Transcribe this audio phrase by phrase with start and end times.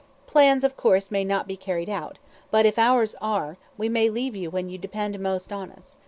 [0.25, 2.17] Plans, of course, may not be carried out,
[2.49, 5.97] but if ours are, we may leave you when you depend most on us.